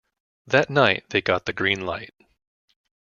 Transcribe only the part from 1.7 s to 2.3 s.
light.